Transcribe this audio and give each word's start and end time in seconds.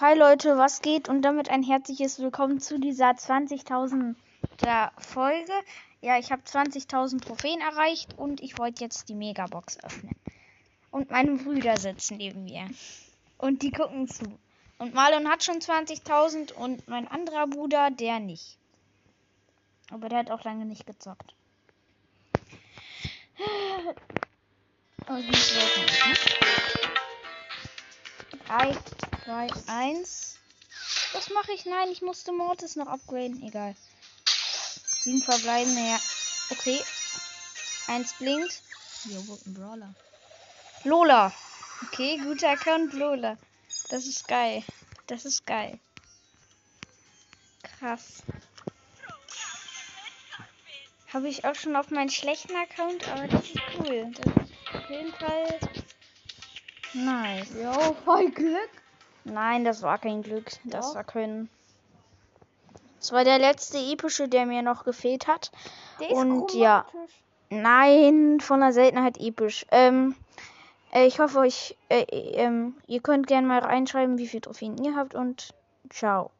Hi 0.00 0.14
Leute, 0.14 0.56
was 0.56 0.80
geht? 0.80 1.08
Und 1.08 1.22
damit 1.22 1.50
ein 1.50 1.64
herzliches 1.64 2.20
Willkommen 2.20 2.60
zu 2.60 2.78
dieser 2.78 3.10
20.000 3.10 4.14
Folge. 4.96 5.52
Ja, 6.02 6.16
ich 6.20 6.30
habe 6.30 6.40
20.000 6.42 7.20
Trophäen 7.20 7.60
erreicht 7.60 8.16
und 8.16 8.40
ich 8.40 8.58
wollte 8.58 8.84
jetzt 8.84 9.08
die 9.08 9.16
Megabox 9.16 9.82
öffnen. 9.82 10.14
Und 10.92 11.10
meine 11.10 11.32
Brüder 11.32 11.76
sitzen 11.76 12.18
neben 12.18 12.44
mir. 12.44 12.68
Und 13.38 13.62
die 13.62 13.72
gucken 13.72 14.06
zu. 14.06 14.38
Und 14.78 14.94
Marlon 14.94 15.28
hat 15.28 15.42
schon 15.42 15.58
20.000 15.58 16.52
und 16.52 16.86
mein 16.86 17.08
anderer 17.08 17.48
Bruder, 17.48 17.90
der 17.90 18.20
nicht. 18.20 18.56
Aber 19.90 20.08
der 20.08 20.18
hat 20.18 20.30
auch 20.30 20.44
lange 20.44 20.64
nicht 20.64 20.86
gezockt. 20.86 21.34
Oh, 25.08 25.16
ich 25.16 25.26
muss 25.26 25.54
ne? 28.48 29.07
3, 29.28 29.48
2, 29.48 29.60
1. 29.66 30.38
Was 31.12 31.28
mache 31.28 31.52
ich? 31.52 31.66
Nein, 31.66 31.90
ich 31.92 32.00
musste 32.00 32.32
Mortis 32.32 32.76
noch 32.76 32.86
upgraden. 32.86 33.42
Egal. 33.42 33.76
Sieben 35.02 35.20
verbleiben. 35.20 35.76
Ja. 35.76 36.00
Okay. 36.48 36.80
Eins 37.88 38.14
blinkt. 38.14 38.62
Jo, 39.04 39.38
ein 39.44 39.52
Brawler. 39.52 39.94
Lola. 40.84 41.32
Okay, 41.82 42.16
guter 42.16 42.52
Account 42.52 42.94
Lola. 42.94 43.36
Das 43.90 44.06
ist 44.06 44.26
geil. 44.28 44.64
Das 45.08 45.26
ist 45.26 45.44
geil. 45.44 45.78
Krass. 47.78 48.22
Habe 51.12 51.28
ich 51.28 51.44
auch 51.44 51.54
schon 51.54 51.76
auf 51.76 51.90
meinen 51.90 52.10
schlechten 52.10 52.56
Account, 52.56 53.06
aber 53.08 53.28
das 53.28 53.44
ist 53.44 53.60
cool. 53.78 54.10
Das 54.14 54.26
ist 54.26 54.74
auf 54.74 54.90
jeden 54.90 55.12
Fall 55.12 55.60
nice. 56.94 57.48
Jo, 57.54 57.94
voll 58.04 58.30
Glück. 58.30 58.70
Nein, 59.24 59.64
das 59.64 59.82
war 59.82 59.98
kein 59.98 60.22
Glück. 60.22 60.50
Das 60.64 60.88
Doch. 60.88 60.94
war 60.96 61.04
kein. 61.04 61.48
Das 62.98 63.12
war 63.12 63.24
der 63.24 63.38
letzte 63.38 63.78
epische, 63.78 64.28
der 64.28 64.46
mir 64.46 64.62
noch 64.62 64.84
gefehlt 64.84 65.26
hat. 65.28 65.52
Der 66.00 66.10
ist 66.10 66.16
Und 66.16 66.54
ja. 66.54 66.86
Nein, 67.50 68.40
von 68.40 68.60
der 68.60 68.72
Seltenheit 68.72 69.18
episch. 69.18 69.64
Ähm, 69.70 70.14
äh, 70.92 71.06
ich 71.06 71.18
hoffe 71.18 71.38
euch, 71.38 71.76
äh, 71.88 72.02
äh, 72.02 72.42
ähm, 72.42 72.74
ihr 72.86 73.00
könnt 73.00 73.26
gerne 73.26 73.46
mal 73.46 73.60
reinschreiben, 73.60 74.18
wie 74.18 74.26
viele 74.26 74.42
Trophäen 74.42 74.82
ihr 74.84 74.96
habt 74.96 75.14
und 75.14 75.54
ciao. 75.90 76.30